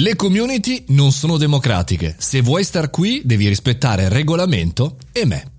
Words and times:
Le 0.00 0.14
community 0.14 0.84
non 0.90 1.10
sono 1.10 1.36
democratiche. 1.36 2.14
Se 2.18 2.40
vuoi 2.40 2.62
star 2.62 2.88
qui, 2.88 3.20
devi 3.24 3.48
rispettare 3.48 4.08
regolamento 4.08 4.96
e 5.10 5.26
me. 5.26 5.57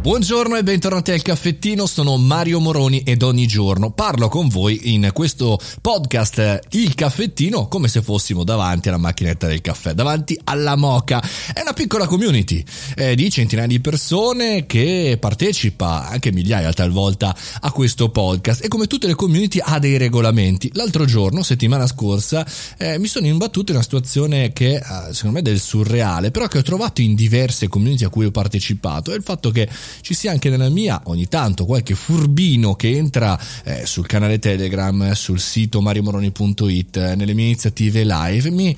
Buongiorno 0.00 0.56
e 0.56 0.62
bentornati 0.62 1.10
al 1.10 1.22
caffettino, 1.22 1.84
sono 1.84 2.16
Mario 2.16 2.60
Moroni 2.60 3.00
ed 3.00 3.24
ogni 3.24 3.48
giorno 3.48 3.90
parlo 3.90 4.28
con 4.28 4.46
voi 4.48 4.94
in 4.94 5.10
questo 5.12 5.58
podcast 5.80 6.60
Il 6.70 6.94
caffettino 6.94 7.66
come 7.66 7.88
se 7.88 8.00
fossimo 8.00 8.44
davanti 8.44 8.88
alla 8.88 8.96
macchinetta 8.96 9.48
del 9.48 9.60
caffè, 9.60 9.94
davanti 9.94 10.38
alla 10.44 10.76
moca. 10.76 11.20
È 11.52 11.60
una 11.60 11.72
piccola 11.72 12.06
community 12.06 12.64
eh, 12.94 13.16
di 13.16 13.28
centinaia 13.28 13.66
di 13.66 13.80
persone 13.80 14.66
che 14.66 15.18
partecipa, 15.20 16.08
anche 16.08 16.30
migliaia 16.30 16.72
talvolta, 16.72 17.36
a 17.60 17.72
questo 17.72 18.08
podcast 18.10 18.64
e 18.64 18.68
come 18.68 18.86
tutte 18.86 19.08
le 19.08 19.16
community 19.16 19.58
ha 19.60 19.80
dei 19.80 19.96
regolamenti. 19.96 20.70
L'altro 20.74 21.06
giorno, 21.06 21.42
settimana 21.42 21.88
scorsa, 21.88 22.46
eh, 22.78 23.00
mi 23.00 23.08
sono 23.08 23.26
imbattuto 23.26 23.72
in 23.72 23.78
una 23.78 23.84
situazione 23.84 24.52
che 24.52 24.76
eh, 24.76 24.82
secondo 25.10 25.32
me 25.32 25.38
è 25.40 25.42
del 25.42 25.58
surreale, 25.58 26.30
però 26.30 26.46
che 26.46 26.58
ho 26.58 26.62
trovato 26.62 27.02
in 27.02 27.16
diverse 27.16 27.66
community 27.66 28.04
a 28.04 28.10
cui 28.10 28.26
ho 28.26 28.30
partecipato, 28.30 29.10
è 29.10 29.16
il 29.16 29.24
fatto 29.24 29.50
che 29.50 29.68
ci 30.00 30.14
sia 30.14 30.30
anche 30.30 30.50
nella 30.50 30.68
mia 30.68 31.00
ogni 31.04 31.28
tanto 31.28 31.64
qualche 31.64 31.94
furbino 31.94 32.74
che 32.74 32.96
entra 32.96 33.38
eh, 33.64 33.86
sul 33.86 34.06
canale 34.06 34.38
Telegram, 34.38 35.12
sul 35.12 35.40
sito 35.40 35.80
mariomoroni.it, 35.80 36.96
eh, 36.96 37.14
nelle 37.14 37.34
mie 37.34 37.46
iniziative 37.46 38.04
live, 38.04 38.50
mi 38.50 38.76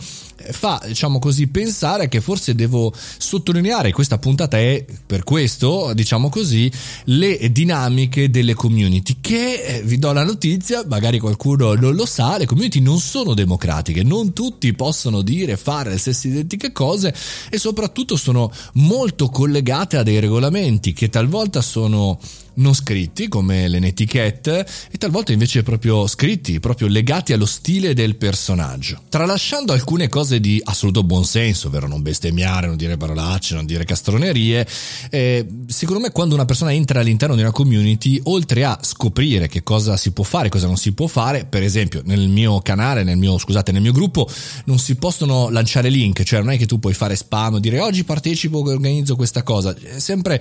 fa, 0.50 0.82
diciamo 0.86 1.18
così, 1.18 1.46
pensare 1.48 2.08
che 2.08 2.20
forse 2.20 2.54
devo 2.54 2.92
sottolineare, 3.18 3.92
questa 3.92 4.18
puntata 4.18 4.58
è 4.58 4.84
per 5.06 5.24
questo, 5.24 5.92
diciamo 5.94 6.28
così, 6.28 6.70
le 7.04 7.50
dinamiche 7.52 8.30
delle 8.30 8.54
community, 8.54 9.16
che 9.20 9.62
eh, 9.62 9.82
vi 9.82 9.98
do 9.98 10.12
la 10.12 10.24
notizia, 10.24 10.84
magari 10.86 11.18
qualcuno 11.18 11.74
non 11.74 11.94
lo 11.94 12.06
sa, 12.06 12.38
le 12.38 12.46
community 12.46 12.80
non 12.80 12.98
sono 12.98 13.34
democratiche, 13.34 14.02
non 14.02 14.32
tutti 14.32 14.72
possono 14.74 15.22
dire, 15.22 15.56
fare 15.56 15.90
le 15.90 15.98
stesse 15.98 16.28
identiche 16.28 16.72
cose 16.72 17.14
e 17.50 17.58
soprattutto 17.58 18.16
sono 18.16 18.50
molto 18.74 19.28
collegate 19.28 19.96
a 19.96 20.02
dei 20.02 20.18
regolamenti 20.20 20.92
che 21.00 21.08
talvolta 21.08 21.62
sono 21.62 22.18
non 22.54 22.74
scritti 22.74 23.28
come 23.28 23.68
le 23.68 23.78
netiquette 23.78 24.66
e 24.90 24.98
talvolta 24.98 25.32
invece 25.32 25.62
proprio 25.62 26.06
scritti, 26.06 26.60
proprio 26.60 26.88
legati 26.88 27.32
allo 27.32 27.46
stile 27.46 27.94
del 27.94 28.16
personaggio. 28.16 29.00
Tralasciando 29.08 29.72
alcune 29.72 30.08
cose 30.08 30.40
di 30.40 30.60
assoluto 30.62 31.02
buonsenso, 31.02 31.68
ovvero 31.68 31.86
non 31.86 32.02
bestemmiare, 32.02 32.66
non 32.66 32.76
dire 32.76 32.96
parolacce, 32.96 33.54
non 33.54 33.66
dire 33.66 33.84
castronerie, 33.84 34.66
eh, 35.10 35.46
secondo 35.66 36.00
me 36.00 36.10
quando 36.10 36.34
una 36.34 36.44
persona 36.44 36.72
entra 36.72 37.00
all'interno 37.00 37.34
di 37.34 37.40
una 37.40 37.52
community, 37.52 38.20
oltre 38.24 38.64
a 38.64 38.78
scoprire 38.82 39.48
che 39.48 39.62
cosa 39.62 39.96
si 39.96 40.12
può 40.12 40.24
fare, 40.24 40.48
cosa 40.48 40.66
non 40.66 40.76
si 40.76 40.92
può 40.92 41.06
fare, 41.06 41.46
per 41.46 41.62
esempio 41.62 42.02
nel 42.04 42.28
mio 42.28 42.60
canale, 42.60 43.04
nel 43.04 43.16
mio, 43.16 43.38
scusate, 43.38 43.72
nel 43.72 43.82
mio 43.82 43.92
gruppo 43.92 44.28
non 44.64 44.78
si 44.78 44.96
possono 44.96 45.48
lanciare 45.48 45.88
link, 45.88 46.22
cioè 46.22 46.40
non 46.40 46.50
è 46.50 46.58
che 46.58 46.66
tu 46.66 46.78
puoi 46.78 46.94
fare 46.94 47.16
spam, 47.16 47.58
dire 47.58 47.80
oggi 47.80 48.04
partecipo, 48.04 48.58
organizzo 48.58 49.16
questa 49.16 49.42
cosa, 49.42 49.74
è 49.74 49.98
sempre 49.98 50.40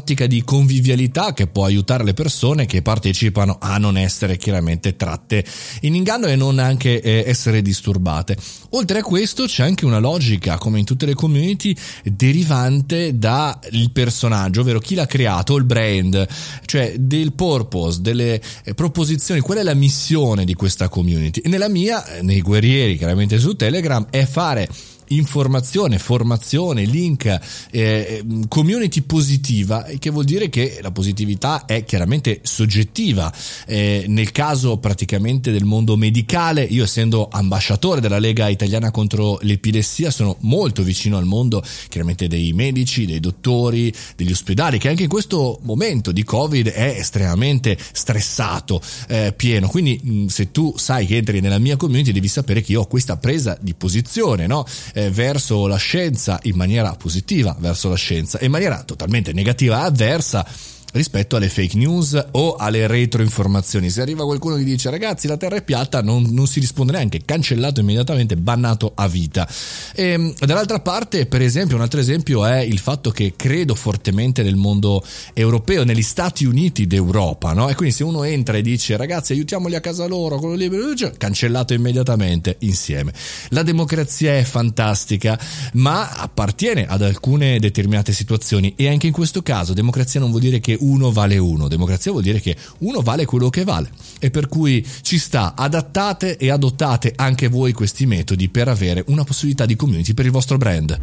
un'ottica 0.00 0.26
di 0.26 0.42
convivialità 0.42 1.34
che 1.34 1.46
può 1.46 1.66
aiutare 1.66 2.04
le 2.04 2.14
persone 2.14 2.64
che 2.64 2.80
partecipano 2.80 3.58
a 3.60 3.76
non 3.76 3.98
essere 3.98 4.38
chiaramente 4.38 4.96
tratte 4.96 5.44
in 5.82 5.94
inganno 5.94 6.26
e 6.26 6.36
non 6.36 6.58
anche 6.58 7.02
eh, 7.02 7.24
essere 7.26 7.60
disturbate. 7.60 8.36
Oltre 8.70 9.00
a 9.00 9.02
questo 9.02 9.44
c'è 9.44 9.62
anche 9.62 9.84
una 9.84 9.98
logica, 9.98 10.56
come 10.56 10.78
in 10.78 10.86
tutte 10.86 11.04
le 11.04 11.14
community, 11.14 11.76
derivante 12.02 13.18
dal 13.18 13.58
personaggio, 13.92 14.62
ovvero 14.62 14.78
chi 14.78 14.94
l'ha 14.94 15.06
creato, 15.06 15.56
il 15.56 15.64
brand, 15.64 16.26
cioè 16.64 16.94
del 16.98 17.34
purpose, 17.34 18.00
delle 18.00 18.40
eh, 18.64 18.74
proposizioni, 18.74 19.40
qual 19.40 19.58
è 19.58 19.62
la 19.62 19.74
missione 19.74 20.46
di 20.46 20.54
questa 20.54 20.88
community. 20.88 21.40
E 21.40 21.48
nella 21.50 21.68
mia, 21.68 22.06
eh, 22.06 22.22
nei 22.22 22.40
guerrieri, 22.40 22.96
chiaramente 22.96 23.38
su 23.38 23.54
Telegram, 23.54 24.06
è 24.08 24.24
fare 24.24 24.66
informazione, 25.10 25.98
formazione, 25.98 26.84
link, 26.84 27.24
eh, 27.26 27.38
eh, 27.70 28.24
community 28.48 29.02
positiva, 29.02 29.86
che 29.98 30.10
vuol 30.10 30.24
dire 30.24 30.48
che 30.48 30.78
la 30.82 30.90
positività 30.90 31.64
è 31.64 31.84
chiaramente 31.84 32.40
soggettiva. 32.42 33.32
Eh, 33.66 34.04
nel 34.08 34.32
caso 34.32 34.78
praticamente 34.78 35.50
del 35.50 35.64
mondo 35.64 35.96
medicale, 35.96 36.62
io 36.62 36.84
essendo 36.84 37.28
ambasciatore 37.30 38.00
della 38.00 38.18
Lega 38.18 38.48
Italiana 38.48 38.90
contro 38.90 39.38
l'epilessia, 39.42 40.10
sono 40.10 40.36
molto 40.40 40.82
vicino 40.82 41.16
al 41.16 41.24
mondo 41.24 41.62
chiaramente 41.88 42.28
dei 42.28 42.52
medici, 42.52 43.06
dei 43.06 43.20
dottori, 43.20 43.92
degli 44.16 44.30
ospedali, 44.30 44.78
che 44.78 44.88
anche 44.88 45.04
in 45.04 45.08
questo 45.08 45.58
momento 45.62 46.12
di 46.12 46.22
Covid 46.22 46.68
è 46.68 46.96
estremamente 46.98 47.76
stressato, 47.92 48.80
eh, 49.08 49.32
pieno. 49.36 49.68
Quindi 49.68 50.00
mh, 50.02 50.26
se 50.26 50.50
tu 50.50 50.74
sai 50.76 51.06
che 51.06 51.16
entri 51.16 51.40
nella 51.40 51.58
mia 51.58 51.76
community, 51.76 52.12
devi 52.12 52.28
sapere 52.28 52.62
che 52.62 52.72
io 52.72 52.82
ho 52.82 52.86
questa 52.86 53.16
presa 53.16 53.58
di 53.60 53.74
posizione, 53.74 54.46
no? 54.46 54.64
eh, 54.99 54.99
verso 55.08 55.66
la 55.66 55.76
scienza 55.76 56.38
in 56.42 56.56
maniera 56.56 56.94
positiva 56.96 57.56
verso 57.58 57.88
la 57.88 57.96
scienza 57.96 58.38
e 58.38 58.44
in 58.46 58.50
maniera 58.50 58.82
totalmente 58.82 59.32
negativa 59.32 59.82
avversa 59.82 60.46
rispetto 60.92 61.36
alle 61.36 61.48
fake 61.48 61.76
news 61.76 62.26
o 62.32 62.56
alle 62.56 62.86
retroinformazioni. 62.86 63.90
Se 63.90 64.00
arriva 64.00 64.24
qualcuno 64.24 64.56
che 64.56 64.64
dice 64.64 64.90
ragazzi 64.90 65.26
la 65.26 65.36
terra 65.36 65.56
è 65.56 65.62
piatta, 65.62 66.02
non, 66.02 66.26
non 66.30 66.46
si 66.46 66.60
risponde 66.60 66.92
neanche, 66.92 67.22
cancellato 67.24 67.80
immediatamente, 67.80 68.36
bannato 68.36 68.92
a 68.94 69.06
vita. 69.08 69.48
E, 69.94 70.04
ehm, 70.04 70.34
dall'altra 70.38 70.80
parte, 70.80 71.26
per 71.26 71.42
esempio, 71.42 71.76
un 71.76 71.82
altro 71.82 72.00
esempio 72.00 72.44
è 72.44 72.60
il 72.60 72.78
fatto 72.78 73.10
che 73.10 73.34
credo 73.36 73.74
fortemente 73.74 74.42
nel 74.42 74.56
mondo 74.56 75.04
europeo, 75.32 75.84
negli 75.84 76.02
Stati 76.02 76.44
Uniti 76.44 76.86
d'Europa, 76.86 77.52
no? 77.52 77.68
E 77.68 77.74
quindi 77.74 77.94
se 77.94 78.04
uno 78.04 78.24
entra 78.24 78.56
e 78.56 78.62
dice 78.62 78.96
ragazzi 78.96 79.32
aiutiamoli 79.32 79.74
a 79.74 79.80
casa 79.80 80.06
loro, 80.06 80.38
quello 80.38 80.54
libero, 80.54 80.78
cancellato 81.16 81.74
immediatamente 81.74 82.56
insieme. 82.60 83.12
La 83.50 83.62
democrazia 83.62 84.36
è 84.36 84.42
fantastica, 84.42 85.38
ma 85.74 86.10
appartiene 86.10 86.86
ad 86.86 87.02
alcune 87.02 87.58
determinate 87.58 88.12
situazioni 88.12 88.74
e 88.76 88.88
anche 88.88 89.06
in 89.06 89.12
questo 89.12 89.42
caso 89.42 89.72
democrazia 89.72 90.20
non 90.20 90.30
vuol 90.30 90.42
dire 90.42 90.60
che 90.60 90.76
uno 90.80 91.10
vale 91.12 91.38
uno. 91.38 91.68
Democrazia 91.68 92.10
vuol 92.10 92.22
dire 92.22 92.40
che 92.40 92.56
uno 92.78 93.00
vale 93.00 93.24
quello 93.24 93.50
che 93.50 93.64
vale. 93.64 93.90
E 94.18 94.30
per 94.30 94.48
cui 94.48 94.86
ci 95.02 95.18
sta, 95.18 95.54
adattate 95.56 96.36
e 96.36 96.50
adottate 96.50 97.12
anche 97.16 97.48
voi 97.48 97.72
questi 97.72 98.06
metodi 98.06 98.48
per 98.48 98.68
avere 98.68 99.04
una 99.08 99.24
possibilità 99.24 99.66
di 99.66 99.76
community 99.76 100.14
per 100.14 100.26
il 100.26 100.30
vostro 100.30 100.56
brand. 100.56 100.98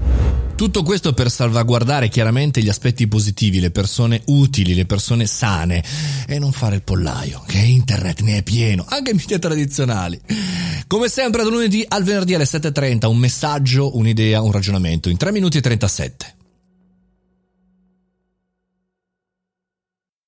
Tutto 0.56 0.82
questo 0.82 1.14
per 1.14 1.30
salvaguardare 1.30 2.10
chiaramente 2.10 2.64
gli 2.64 2.70
aspetti 2.70 3.08
positivi, 3.08 3.60
le 3.60 3.70
persone 3.70 4.22
utili, 4.26 4.74
le 4.74 4.88
persone 4.88 5.28
sane 5.28 5.84
e 6.28 6.40
non 6.40 6.52
fare 6.52 6.76
il 6.76 6.82
pollaio, 6.82 7.44
che 7.46 7.60
internet 7.60 8.22
ne 8.22 8.38
è 8.38 8.44
pieno, 8.44 8.84
anche 8.90 9.12
in 9.12 9.18
media 9.18 9.38
tradizionali. 9.38 10.20
Come 10.88 11.10
sempre 11.10 11.44
da 11.44 11.50
lunedì 11.50 11.86
al 11.88 12.04
venerdì 12.04 12.34
alle 12.34 12.46
7.30 12.46 13.08
un 13.08 13.18
messaggio, 13.18 13.98
un'idea, 13.98 14.42
un 14.42 14.52
ragionamento 14.52 15.10
in 15.10 15.18
3 15.18 15.32
minuti 15.32 15.58
e 15.58 15.62
37. 15.62 16.37